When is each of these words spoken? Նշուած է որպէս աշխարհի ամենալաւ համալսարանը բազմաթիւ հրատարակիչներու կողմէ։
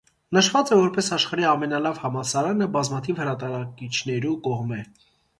Նշուած 0.35 0.69
է 0.75 0.75
որպէս 0.77 1.09
աշխարհի 1.17 1.43
ամենալաւ 1.49 1.99
համալսարանը 2.05 2.67
բազմաթիւ 2.77 3.21
հրատարակիչներու 3.23 4.33
կողմէ։ 4.49 4.81